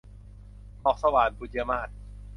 [0.81, 1.89] หมอกสวาท- บุษยมาส